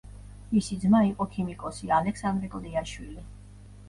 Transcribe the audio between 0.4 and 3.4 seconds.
მისი ძმა იყო ქიმიკოსი ალექსანდრე კლდიაშვილი.